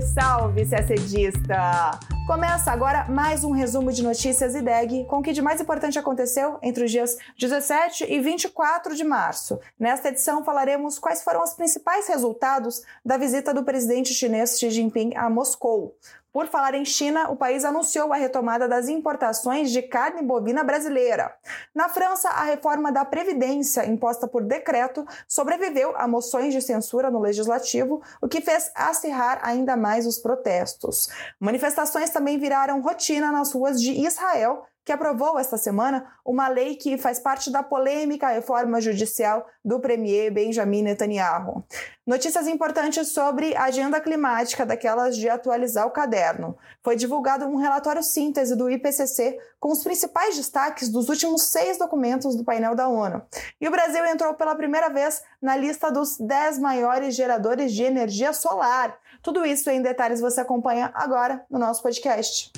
[0.00, 1.98] Salve, salve, CACDista!
[2.26, 6.58] Começa agora mais um resumo de notícias IDEG com o que de mais importante aconteceu
[6.62, 9.58] entre os dias 17 e 24 de março.
[9.78, 15.14] Nesta edição falaremos quais foram os principais resultados da visita do presidente chinês Xi Jinping
[15.14, 15.96] a Moscou.
[16.36, 21.34] Por falar em China, o país anunciou a retomada das importações de carne bovina brasileira.
[21.74, 27.20] Na França, a reforma da Previdência, imposta por decreto, sobreviveu a moções de censura no
[27.20, 31.08] legislativo, o que fez acirrar ainda mais os protestos.
[31.40, 36.96] Manifestações também viraram rotina nas ruas de Israel que aprovou esta semana uma lei que
[36.96, 41.64] faz parte da polêmica reforma judicial do premier Benjamin Netanyahu.
[42.06, 46.56] Notícias importantes sobre a agenda climática, daquelas de atualizar o caderno.
[46.84, 52.36] Foi divulgado um relatório síntese do IPCC com os principais destaques dos últimos seis documentos
[52.36, 53.20] do painel da ONU.
[53.60, 58.32] E o Brasil entrou pela primeira vez na lista dos 10 maiores geradores de energia
[58.32, 58.96] solar.
[59.20, 62.52] Tudo isso em detalhes você acompanha agora no nosso podcast.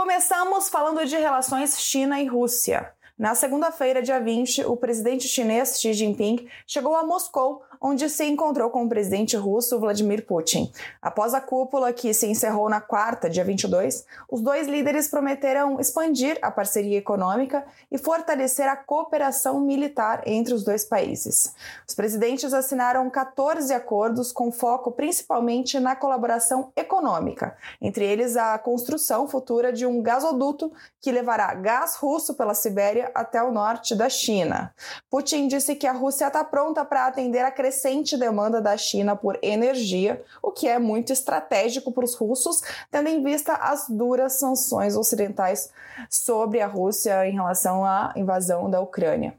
[0.00, 2.90] Começamos falando de relações China e Rússia.
[3.20, 8.68] Na segunda-feira, dia 20, o presidente chinês Xi Jinping chegou a Moscou onde se encontrou
[8.68, 10.70] com o presidente russo Vladimir Putin.
[11.00, 16.38] Após a cúpula, que se encerrou na quarta, dia 22, os dois líderes prometeram expandir
[16.42, 21.54] a parceria econômica e fortalecer a cooperação militar entre os dois países.
[21.88, 29.26] Os presidentes assinaram 14 acordos com foco principalmente na colaboração econômica, entre eles a construção
[29.26, 34.74] futura de um gasoduto que levará gás russo pela Sibéria até o norte da China.
[35.10, 39.38] Putin disse que a Rússia está pronta para atender a crescente demanda da China por
[39.42, 44.96] energia, o que é muito estratégico para os russos, tendo em vista as duras sanções
[44.96, 45.70] ocidentais
[46.08, 49.34] sobre a Rússia em relação à invasão da Ucrânia.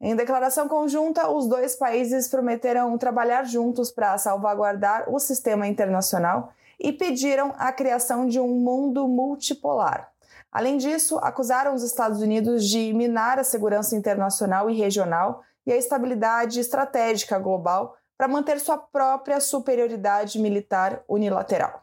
[0.00, 6.92] Em declaração conjunta, os dois países prometeram trabalhar juntos para salvaguardar o sistema internacional e
[6.92, 10.12] pediram a criação de um mundo multipolar.
[10.50, 15.76] Além disso, acusaram os Estados Unidos de minar a segurança internacional e regional e a
[15.76, 21.82] estabilidade estratégica global para manter sua própria superioridade militar unilateral.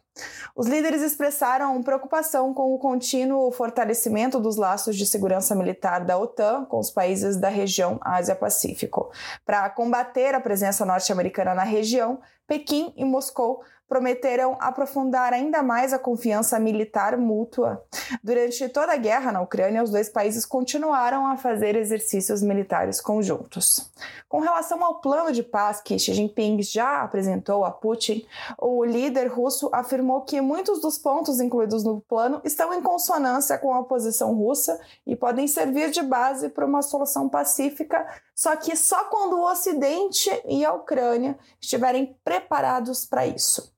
[0.55, 6.65] Os líderes expressaram preocupação com o contínuo fortalecimento dos laços de segurança militar da OTAN
[6.65, 9.11] com os países da região Ásia-Pacífico.
[9.43, 13.63] Para combater a presença norte-americana na região, Pequim e Moscou
[13.93, 17.85] prometeram aprofundar ainda mais a confiança militar mútua.
[18.23, 23.91] Durante toda a guerra na Ucrânia, os dois países continuaram a fazer exercícios militares conjuntos.
[24.27, 28.25] Com relação ao plano de paz que Xi Jinping já apresentou a Putin,
[28.57, 33.75] o líder russo afirmou que muitos dos pontos incluídos no plano estão em consonância com
[33.75, 39.05] a posição russa e podem servir de base para uma solução pacífica só que só
[39.05, 43.71] quando o Ocidente e a Ucrânia estiverem preparados para isso.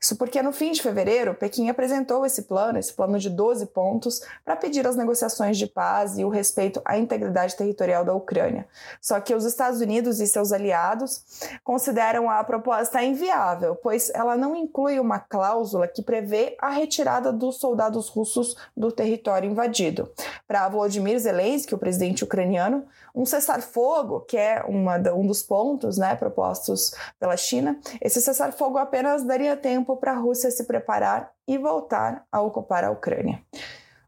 [0.00, 4.22] Isso porque no fim de fevereiro, Pequim apresentou esse plano, esse plano de 12 pontos,
[4.44, 8.66] para pedir as negociações de paz e o respeito à integridade territorial da Ucrânia.
[9.00, 11.24] Só que os Estados Unidos e seus aliados
[11.64, 17.58] consideram a proposta inviável, pois ela não inclui uma cláusula que prevê a retirada dos
[17.58, 20.10] soldados russos do território invadido.
[20.46, 26.14] Para Volodymyr Zelensky, o presidente ucraniano, um cessar-fogo, que é uma, um dos pontos né,
[26.14, 32.24] propostos pela China, esse cessar-fogo apenas daria tempo para a Rússia se preparar e voltar
[32.30, 33.42] a ocupar a Ucrânia.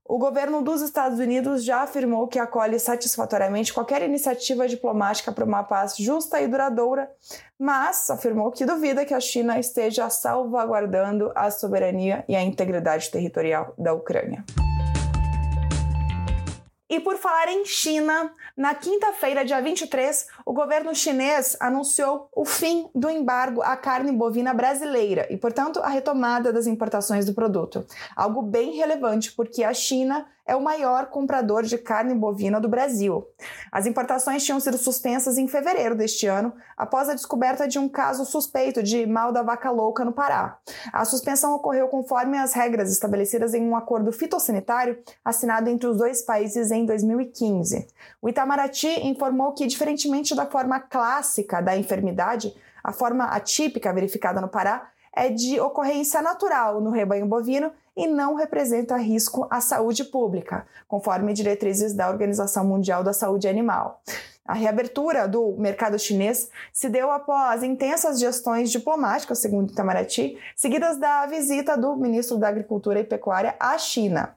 [0.05, 5.63] O governo dos Estados Unidos já afirmou que acolhe satisfatoriamente qualquer iniciativa diplomática para uma
[5.63, 7.09] paz justa e duradoura,
[7.57, 13.73] mas afirmou que duvida que a China esteja salvaguardando a soberania e a integridade territorial
[13.79, 14.45] da Ucrânia.
[16.91, 22.91] E por falar em China, na quinta-feira, dia 23, o governo chinês anunciou o fim
[22.93, 27.87] do embargo à carne bovina brasileira e, portanto, a retomada das importações do produto.
[28.17, 33.27] Algo bem relevante, porque a China é o maior comprador de carne bovina do Brasil.
[33.71, 38.25] As importações tinham sido suspensas em fevereiro deste ano, após a descoberta de um caso
[38.25, 40.59] suspeito de mal da vaca louca no Pará.
[40.93, 46.23] A suspensão ocorreu conforme as regras estabelecidas em um acordo fitossanitário assinado entre os dois
[46.23, 47.87] países em 2015.
[48.21, 54.49] O Itamaraty informou que, diferentemente da forma clássica da enfermidade, a forma atípica verificada no
[54.49, 60.67] Pará é de ocorrência natural no rebanho bovino e não representa risco à saúde pública,
[60.89, 64.03] conforme diretrizes da Organização Mundial da Saúde Animal.
[64.51, 71.25] A reabertura do mercado chinês se deu após intensas gestões diplomáticas, segundo Itamaraty, seguidas da
[71.27, 74.35] visita do ministro da Agricultura e Pecuária à China.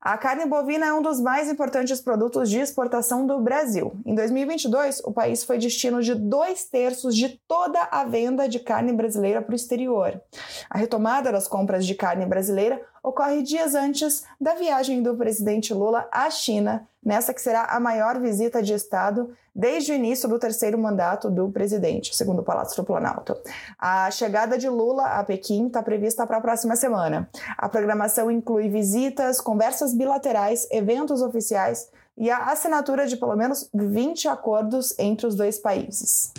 [0.00, 3.92] A carne bovina é um dos mais importantes produtos de exportação do Brasil.
[4.06, 8.94] Em 2022, o país foi destino de dois terços de toda a venda de carne
[8.94, 10.18] brasileira para o exterior.
[10.70, 16.08] A retomada das compras de carne brasileira ocorre dias antes da viagem do presidente Lula
[16.10, 20.78] à China, nessa que será a maior visita de Estado desde o início do terceiro
[20.78, 23.36] mandato do presidente, segundo o Palácio do Planalto.
[23.78, 27.28] A chegada de Lula a Pequim está prevista para a próxima semana.
[27.56, 34.28] A programação inclui visitas, conversas bilaterais, eventos oficiais e a assinatura de pelo menos 20
[34.28, 36.32] acordos entre os dois países.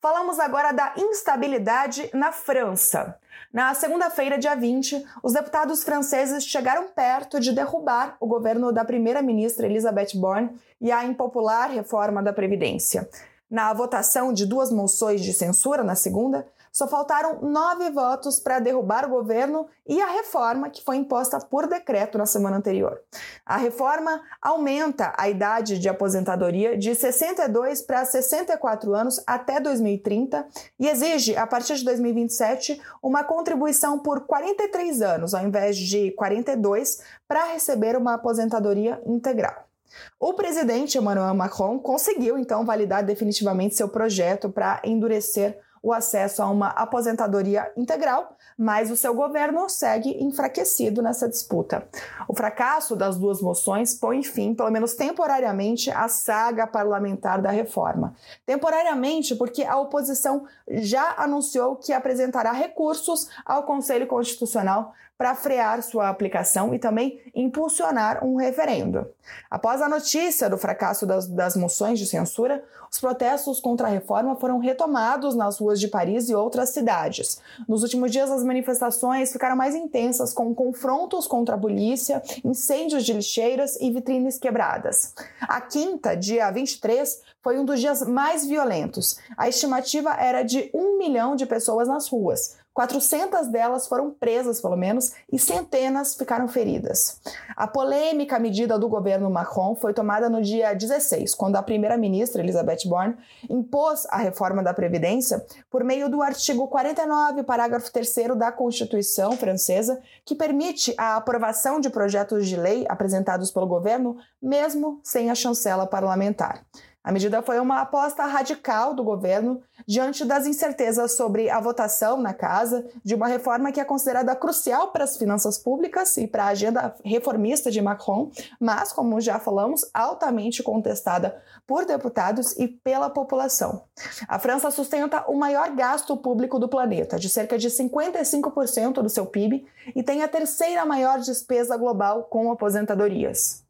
[0.00, 3.18] Falamos agora da instabilidade na França.
[3.52, 9.66] Na segunda-feira, dia 20, os deputados franceses chegaram perto de derrubar o governo da primeira-ministra
[9.66, 13.06] Elisabeth Borne e a impopular reforma da Previdência.
[13.50, 19.04] Na votação de duas moções de censura na segunda, só faltaram nove votos para derrubar
[19.04, 23.00] o governo e a reforma que foi imposta por decreto na semana anterior.
[23.44, 30.46] A reforma aumenta a idade de aposentadoria de 62 para 64 anos até 2030
[30.78, 37.02] e exige, a partir de 2027, uma contribuição por 43 anos, ao invés de 42,
[37.26, 39.70] para receber uma aposentadoria integral.
[40.18, 46.50] O presidente Emmanuel Macron conseguiu então validar definitivamente seu projeto para endurecer o acesso a
[46.50, 51.86] uma aposentadoria integral, mas o seu governo segue enfraquecido nessa disputa.
[52.28, 58.14] O fracasso das duas moções põe fim, pelo menos temporariamente, à saga parlamentar da reforma.
[58.44, 66.08] Temporariamente, porque a oposição já anunciou que apresentará recursos ao Conselho Constitucional para frear sua
[66.08, 69.06] aplicação e também impulsionar um referendo.
[69.50, 74.34] Após a notícia do fracasso das, das, moções de censura, os protestos contra a reforma
[74.34, 77.40] foram retomados nas ruas de Paris e outras cidades.
[77.68, 83.12] Nos últimos dias, as manifestações ficaram mais intensas, com confrontos contra a polícia, incêndios de
[83.12, 85.14] lixeiras e vitrines quebradas.
[85.42, 89.18] A quinta, dia 23, foi um dos dias mais violentos.
[89.36, 92.59] A estimativa era de um milhão de pessoas nas ruas.
[92.72, 97.20] 400 delas foram presas, pelo menos, e centenas ficaram feridas.
[97.56, 102.86] A polêmica medida do governo Macron foi tomada no dia 16, quando a primeira-ministra Elizabeth
[102.86, 103.16] Borne
[103.48, 110.00] impôs a reforma da Previdência por meio do artigo 49, parágrafo 3 da Constituição francesa,
[110.24, 115.86] que permite a aprovação de projetos de lei apresentados pelo governo, mesmo sem a chancela
[115.86, 116.64] parlamentar.
[117.02, 122.34] A medida foi uma aposta radical do governo diante das incertezas sobre a votação na
[122.34, 126.48] casa de uma reforma que é considerada crucial para as finanças públicas e para a
[126.48, 128.30] agenda reformista de Macron,
[128.60, 133.84] mas, como já falamos, altamente contestada por deputados e pela população.
[134.28, 139.24] A França sustenta o maior gasto público do planeta, de cerca de 55% do seu
[139.24, 139.66] PIB,
[139.96, 143.64] e tem a terceira maior despesa global com aposentadorias.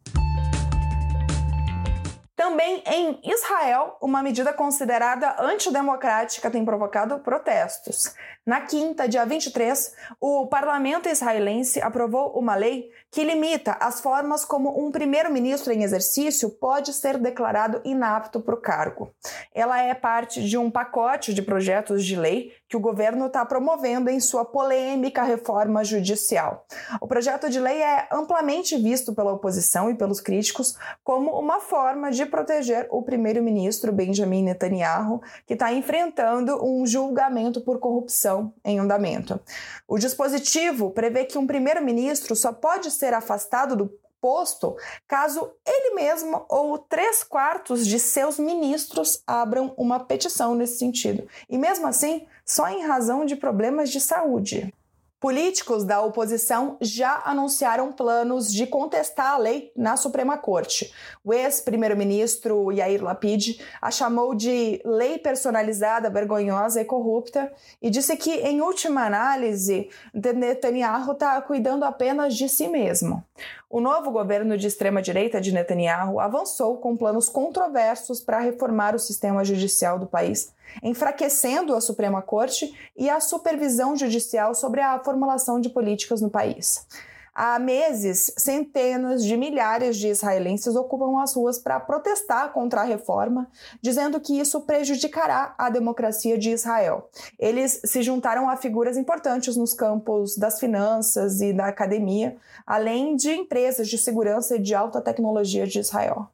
[2.40, 8.14] Também em Israel, uma medida considerada antidemocrática tem provocado protestos.
[8.46, 14.82] Na quinta, dia 23, o parlamento israelense aprovou uma lei que limita as formas como
[14.82, 19.12] um primeiro-ministro em exercício pode ser declarado inapto para o cargo.
[19.54, 24.08] Ela é parte de um pacote de projetos de lei que o governo está promovendo
[24.08, 26.64] em sua polêmica reforma judicial.
[27.00, 32.10] O projeto de lei é amplamente visto pela oposição e pelos críticos como uma forma
[32.10, 39.38] de proteger o primeiro-ministro Benjamin Netanyahu, que está enfrentando um julgamento por corrupção em andamento.
[39.86, 44.76] O dispositivo prevê que um primeiro-ministro só pode ser afastado do posto
[45.08, 51.26] caso ele mesmo ou três quartos de seus ministros abram uma petição nesse sentido.
[51.48, 54.72] E mesmo assim, só em razão de problemas de saúde.
[55.20, 60.94] Políticos da oposição já anunciaram planos de contestar a lei na Suprema Corte.
[61.22, 68.30] O ex-primeiro-ministro Yair Lapid a chamou de lei personalizada, vergonhosa e corrupta e disse que,
[68.30, 73.22] em última análise, Netanyahu está cuidando apenas de si mesmo.
[73.68, 79.44] O novo governo de extrema-direita de Netanyahu avançou com planos controversos para reformar o sistema
[79.44, 80.50] judicial do país
[80.82, 86.86] enfraquecendo a Suprema Corte e a supervisão judicial sobre a formulação de políticas no país.
[87.34, 93.48] Há meses, centenas de milhares de israelenses ocupam as ruas para protestar contra a reforma,
[93.80, 97.08] dizendo que isso prejudicará a democracia de Israel.
[97.38, 102.36] Eles se juntaram a figuras importantes nos campos das finanças e da academia,
[102.66, 106.28] além de empresas de segurança e de alta tecnologia de Israel.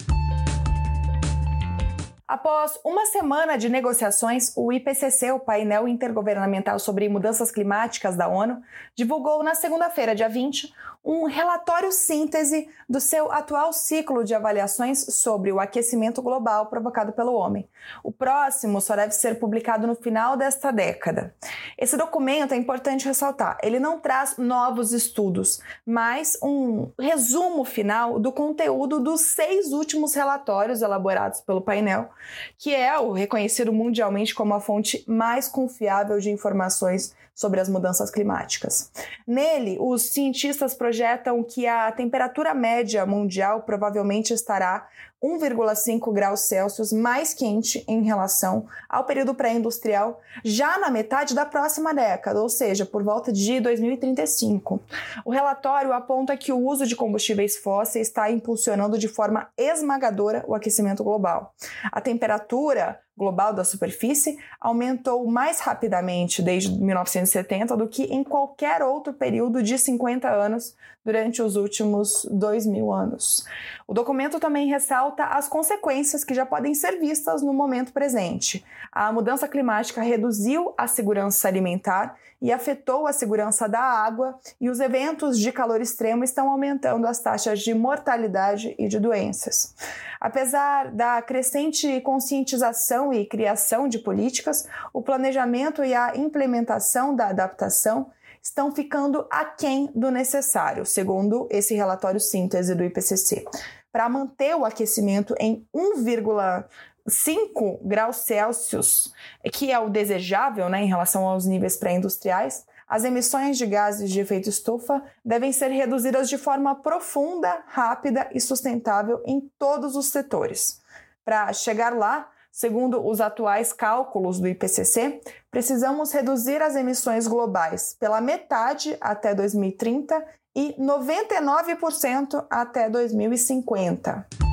[2.28, 8.60] Após uma semana de negociações, o IPCC, o painel intergovernamental sobre mudanças climáticas da ONU,
[8.96, 15.52] divulgou na segunda-feira, dia 20, um relatório síntese do seu atual ciclo de avaliações sobre
[15.52, 17.68] o aquecimento global provocado pelo homem.
[18.02, 21.32] O próximo só deve ser publicado no final desta década.
[21.78, 28.32] Esse documento é importante ressaltar, ele não traz novos estudos, mas um resumo final do
[28.32, 32.10] conteúdo dos seis últimos relatórios elaborados pelo painel,
[32.58, 38.10] que é o reconhecido mundialmente como a fonte mais confiável de informações sobre as mudanças
[38.10, 38.90] climáticas.
[39.26, 44.88] Nele, os cientistas projetam que a temperatura média mundial provavelmente estará
[45.22, 51.94] 1,5 graus Celsius mais quente em relação ao período pré-industrial já na metade da próxima
[51.94, 54.80] década, ou seja, por volta de 2035.
[55.24, 60.54] O relatório aponta que o uso de combustíveis fósseis está impulsionando de forma esmagadora o
[60.54, 61.54] aquecimento global.
[61.90, 69.12] A temperatura global da superfície aumentou mais rapidamente desde 1970 do que em qualquer outro
[69.12, 73.46] período de 50 anos durante os últimos dois mil anos.
[73.86, 78.64] O documento também ressalta as consequências que já podem ser vistas no momento presente.
[78.90, 84.78] A mudança climática reduziu a segurança alimentar e afetou a segurança da água, e os
[84.78, 89.74] eventos de calor extremo estão aumentando as taxas de mortalidade e de doenças.
[90.20, 98.10] Apesar da crescente conscientização e criação de políticas, o planejamento e a implementação da adaptação
[98.42, 103.44] estão ficando aquém do necessário, segundo esse relatório síntese do IPCC.
[103.90, 109.12] Para manter o aquecimento em 1,5 graus Celsius,
[109.52, 114.20] que é o desejável né, em relação aos níveis pré-industriais, as emissões de gases de
[114.20, 120.80] efeito estufa devem ser reduzidas de forma profunda, rápida e sustentável em todos os setores.
[121.24, 125.20] Para chegar lá, Segundo os atuais cálculos do IPCC,
[125.50, 134.45] precisamos reduzir as emissões globais pela metade até 2030 e 99% até 2050.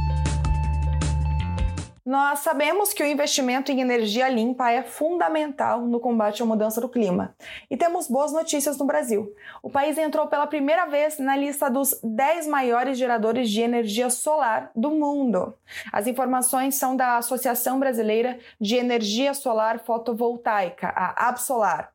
[2.14, 6.88] Nós sabemos que o investimento em energia limpa é fundamental no combate à mudança do
[6.88, 7.36] clima.
[7.72, 9.34] E temos boas notícias no Brasil.
[9.64, 14.70] O país entrou pela primeira vez na lista dos 10 maiores geradores de energia solar
[14.76, 15.56] do mundo.
[15.92, 21.92] As informações são da Associação Brasileira de Energia Solar Fotovoltaica, a Absolar.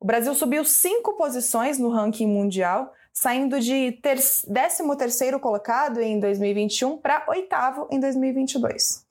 [0.00, 7.24] O Brasil subiu cinco posições no ranking mundial, saindo de 13º colocado em 2021 para
[7.28, 9.04] oitavo em 2022.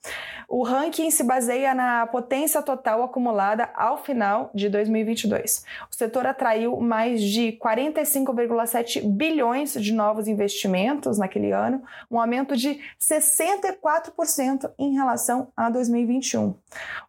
[0.52, 5.64] O ranking se baseia na potência total acumulada ao final de 2022.
[5.88, 11.80] O setor atraiu mais de 45,7 bilhões de novos investimentos naquele ano,
[12.10, 16.56] um aumento de 64% em relação a 2021.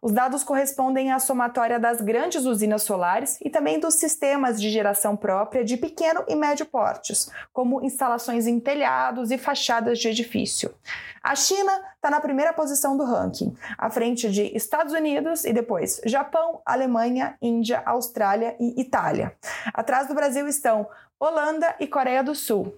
[0.00, 5.16] Os dados correspondem à somatória das grandes usinas solares e também dos sistemas de geração
[5.16, 10.72] própria de pequeno e médio portes, como instalações em telhados e fachadas de edifício.
[11.22, 16.00] A China está na primeira posição do ranking, à frente de Estados Unidos e depois
[16.04, 19.34] Japão, Alemanha, Índia, Austrália e Itália.
[19.72, 20.86] Atrás do Brasil estão
[21.18, 22.76] Holanda e Coreia do Sul.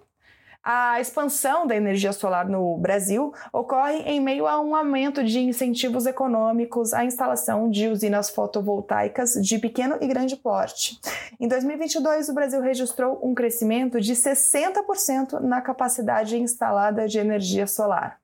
[0.62, 6.06] A expansão da energia solar no Brasil ocorre em meio a um aumento de incentivos
[6.06, 10.98] econômicos à instalação de usinas fotovoltaicas de pequeno e grande porte.
[11.38, 18.23] Em 2022, o Brasil registrou um crescimento de 60% na capacidade instalada de energia solar.